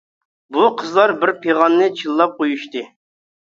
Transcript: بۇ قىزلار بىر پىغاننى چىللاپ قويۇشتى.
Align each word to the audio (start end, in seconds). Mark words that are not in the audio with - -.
بۇ 0.55 0.63
قىزلار 0.79 1.13
بىر 1.23 1.33
پىغاننى 1.43 1.91
چىللاپ 2.01 2.35
قويۇشتى. 2.41 2.85